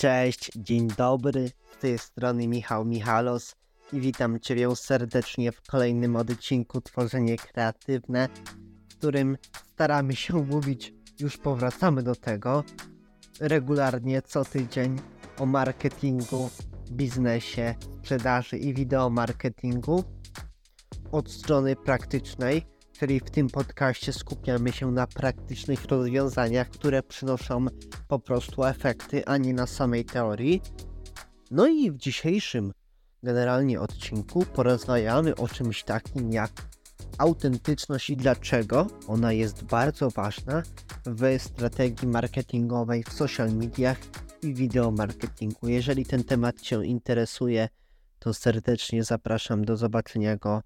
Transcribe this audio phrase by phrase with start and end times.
[0.00, 3.56] Cześć, dzień dobry, z tej strony Michał Michalos
[3.92, 8.28] i witam Cię serdecznie w kolejnym odcinku Tworzenie Kreatywne,
[8.88, 9.36] w którym
[9.72, 12.64] staramy się mówić, już powracamy do tego,
[13.40, 14.96] regularnie co tydzień
[15.38, 16.50] o marketingu,
[16.90, 20.04] biznesie, sprzedaży i wideomarketingu
[21.12, 22.66] od strony praktycznej,
[23.00, 27.66] czyli w tym podcaście skupiamy się na praktycznych rozwiązaniach, które przynoszą
[28.08, 30.62] po prostu efekty, a nie na samej teorii.
[31.50, 32.72] No i w dzisiejszym
[33.22, 36.50] generalnie odcinku porozmawiamy o czymś takim jak
[37.18, 40.62] autentyczność i dlaczego ona jest bardzo ważna
[41.06, 43.98] w strategii marketingowej, w social mediach
[44.42, 45.68] i wideomarketingu.
[45.68, 47.68] Jeżeli ten temat Cię interesuje,
[48.18, 50.62] to serdecznie zapraszam do zobaczenia go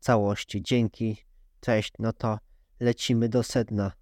[0.00, 0.62] w całości.
[0.62, 1.29] Dzięki,
[1.60, 2.38] cześć, no to
[2.80, 3.92] lecimy do sedna.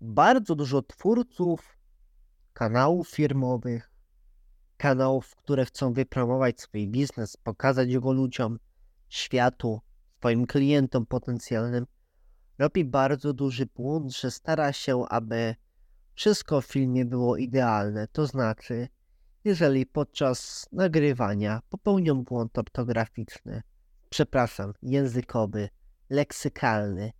[0.00, 1.78] Bardzo dużo twórców
[2.52, 3.90] kanałów firmowych,
[4.76, 8.58] kanałów, które chcą wypromować swój biznes, pokazać go ludziom,
[9.08, 9.80] światu,
[10.18, 11.86] swoim klientom potencjalnym,
[12.58, 15.54] robi bardzo duży błąd, że stara się, aby
[16.14, 18.08] wszystko w filmie było idealne.
[18.08, 18.88] To znaczy,
[19.44, 23.62] jeżeli podczas nagrywania popełnią błąd ortograficzny,
[24.10, 25.68] przepraszam, językowy,
[26.10, 27.12] leksykalny,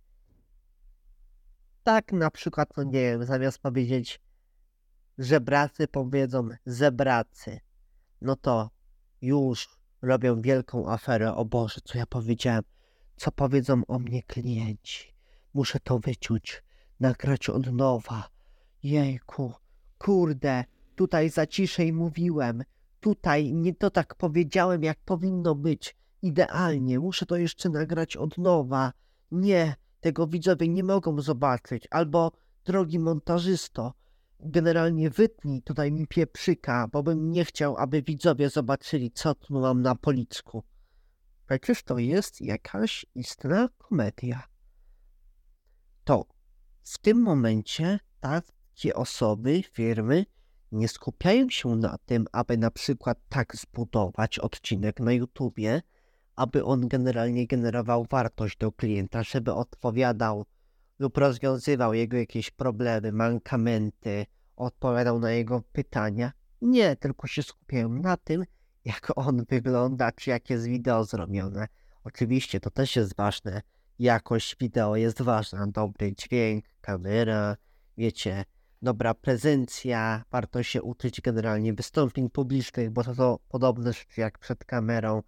[1.83, 4.21] tak na przykład, no nie wiem, zamiast powiedzieć
[5.17, 7.59] żebracy powiedzą zebracy,
[8.21, 8.69] no to
[9.21, 11.35] już robią wielką aferę.
[11.35, 12.63] O Boże, co ja powiedziałem?
[13.15, 15.13] Co powiedzą o mnie klienci?
[15.53, 16.63] Muszę to wyciąć,
[16.99, 18.29] nagrać od nowa.
[18.83, 19.53] Jejku,
[19.97, 20.63] kurde,
[20.95, 22.63] tutaj za ciszej mówiłem.
[22.99, 25.95] Tutaj nie to tak powiedziałem, jak powinno być.
[26.21, 28.93] Idealnie, muszę to jeszcze nagrać od nowa.
[29.31, 31.87] Nie, tego widzowie nie mogą zobaczyć.
[31.91, 32.31] Albo,
[32.65, 33.93] drogi montażysto,
[34.39, 39.81] generalnie wytnij tutaj mi pieprzyka, bo bym nie chciał, aby widzowie zobaczyli, co tu mam
[39.81, 40.63] na policku.
[41.47, 44.43] Przecież to jest jakaś istna komedia.
[46.03, 46.25] To
[46.83, 50.25] w tym momencie takie osoby, firmy
[50.71, 55.81] nie skupiają się na tym, aby na przykład tak zbudować odcinek na YouTubie,
[56.35, 60.45] aby on generalnie generował wartość do klienta, żeby odpowiadał
[60.99, 64.25] lub rozwiązywał jego jakieś problemy, mankamenty,
[64.55, 66.31] odpowiadał na jego pytania.
[66.61, 68.43] Nie, tylko się skupiają na tym,
[68.85, 71.67] jak on wygląda, czy jak jest wideo zrobione.
[72.03, 73.61] Oczywiście to też jest ważne.
[73.99, 75.67] Jakość wideo jest ważna.
[75.67, 77.57] Dobry dźwięk, kamera,
[77.97, 78.45] wiecie,
[78.81, 80.23] dobra prezencja.
[80.31, 85.21] Warto się uczyć generalnie wystąpień publicznych, bo to, to podobne rzeczy jak przed kamerą.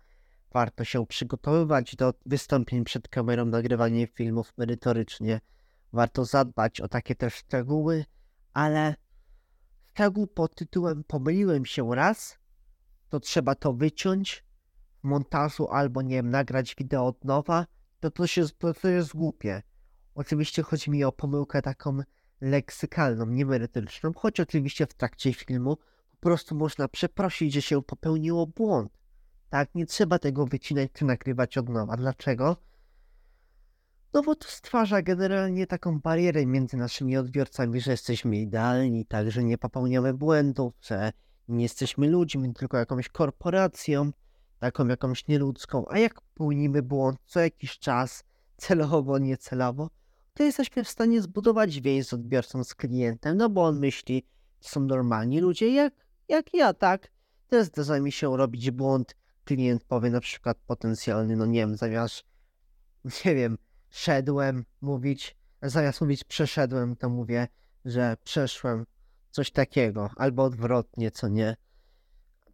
[0.54, 5.42] Warto się przygotowywać do wystąpień przed kamerą, nagrywanie filmów merytorycznie.
[5.94, 8.06] Warto zadbać o takie też szczegóły,
[8.54, 8.96] ale
[9.92, 12.38] szczegół pod tytułem pomyliłem się raz,
[13.10, 14.46] to trzeba to wyciąć
[15.04, 17.66] w montażu albo nie wiem, nagrać wideo od nowa,
[18.00, 19.62] to to, się, to, to jest głupie.
[20.16, 22.00] Oczywiście chodzi mi o pomyłkę taką
[22.42, 25.78] leksykalną, niemerytoryczną, choć oczywiście w trakcie filmu
[26.12, 29.03] po prostu można przeprosić, że się popełniło błąd.
[29.54, 31.98] Tak, nie trzeba tego wycinać czy nagrywać od nowa.
[31.98, 32.58] Dlaczego?
[34.14, 39.44] No bo to stwarza generalnie taką barierę między naszymi odbiorcami, że jesteśmy idealni, tak, że
[39.44, 41.12] nie popełniamy błędów, że
[41.48, 44.12] nie jesteśmy ludźmi, tylko jakąś korporacją,
[44.60, 48.24] taką jakąś nieludzką, a jak popełnimy błąd co jakiś czas,
[48.58, 49.90] celowo, niecelowo,
[50.34, 54.26] to jesteśmy w stanie zbudować więź z odbiorcą, z klientem, no bo on myśli,
[54.62, 55.94] że są normalni ludzie jak,
[56.30, 57.12] jak ja, tak?
[57.48, 59.16] Też zdarza mi się robić błąd,
[59.46, 62.24] klient powie na przykład potencjalny, no nie wiem, zamiast,
[63.26, 63.58] nie wiem,
[63.90, 67.48] szedłem mówić, zamiast mówić przeszedłem, to mówię,
[67.86, 68.86] że przeszłem,
[69.32, 71.56] coś takiego, albo odwrotnie, co nie.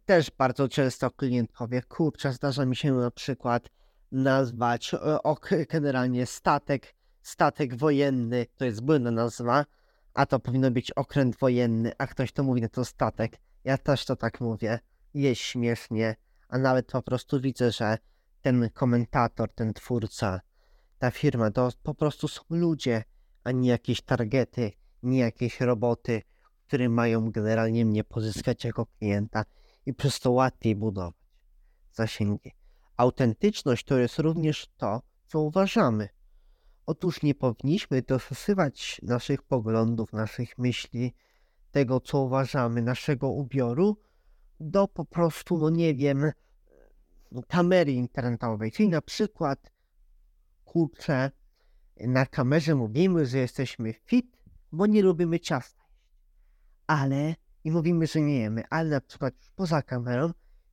[0.04, 3.68] Też bardzo często klient powie, kurczę, zdarza mi się na przykład
[4.12, 9.66] nazwać ok, generalnie statek, statek wojenny, to jest błędna nazwa,
[10.14, 13.36] a to powinno być okręt wojenny, a ktoś to mówi, no to statek.
[13.64, 14.78] Ja też to tak mówię,
[15.14, 16.16] jest śmiesznie,
[16.50, 17.98] a nawet po prostu widzę, że
[18.40, 20.40] ten komentator, ten twórca,
[20.98, 23.04] ta firma, to po prostu są ludzie,
[23.44, 26.22] a nie jakieś targety, nie jakieś roboty,
[26.66, 29.44] które mają generalnie mnie pozyskać jako klienta
[29.86, 31.14] i przez to łatwiej budować
[31.92, 32.52] zasięgi.
[32.96, 36.08] Autentyczność to jest również to, co uważamy.
[36.86, 41.14] Otóż nie powinniśmy dostosować naszych poglądów, naszych myśli,
[41.70, 43.96] tego co uważamy, naszego ubioru
[44.60, 46.32] do po prostu, no nie wiem,
[47.48, 48.72] kamery internetowej.
[48.72, 49.72] Czyli na przykład,
[50.64, 51.30] kurczę,
[51.96, 54.36] na kamerze mówimy, że jesteśmy fit,
[54.72, 55.80] bo nie lubimy ciasta
[56.90, 57.34] ale
[57.64, 60.30] i mówimy, że nie jemy, ale na przykład poza kamerą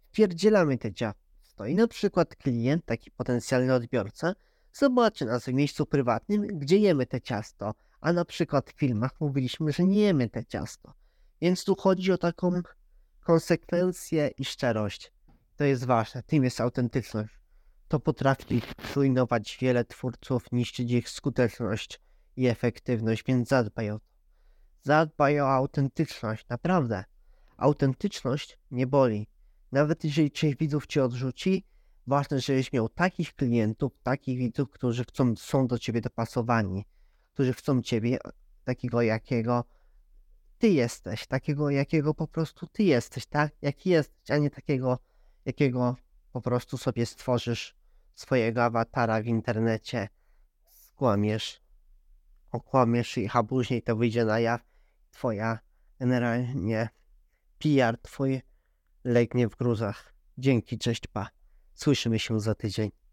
[0.10, 4.34] wpierdzielamy te ciasto i na przykład klient, taki potencjalny odbiorca,
[4.74, 9.72] zobaczy nas w miejscu prywatnym, gdzie jemy te ciasto, a na przykład w filmach mówiliśmy,
[9.72, 10.94] że nie jemy te ciasto.
[11.42, 12.62] Więc tu chodzi o taką
[13.28, 15.12] konsekwencję i szczerość.
[15.56, 17.40] To jest ważne, tym jest autentyczność.
[17.88, 18.62] To potrafi
[18.94, 22.02] zrujnować wiele twórców, niszczyć ich skuteczność
[22.36, 24.06] i efektywność, więc zadbaj o to.
[24.82, 27.04] Zadbaj o autentyczność, naprawdę.
[27.58, 29.28] Autentyczność nie boli.
[29.72, 31.66] Nawet jeżeli część widzów cię odrzuci,
[32.08, 36.86] ważne, żebyś miał takich klientów, takich widzów, którzy chcą, są do ciebie dopasowani,
[37.34, 38.18] którzy chcą ciebie
[38.64, 39.64] takiego, jakiego
[40.58, 43.52] ty jesteś, takiego, jakiego po prostu ty jesteś, tak?
[43.62, 45.00] Jaki jesteś, a nie takiego,
[45.46, 45.96] jakiego
[46.32, 47.76] po prostu sobie stworzysz
[48.16, 50.10] swojego awatara w internecie,
[50.70, 51.62] skłamiesz,
[52.52, 54.62] okłamiesz ich, a później to wyjdzie na jaw,
[55.12, 55.60] twoja
[56.00, 56.90] generalnie
[57.60, 58.42] PR twój
[59.04, 60.14] legnie w gruzach.
[60.38, 61.30] Dzięki, cześć, pa.
[61.74, 62.92] Słyszymy się za tydzień.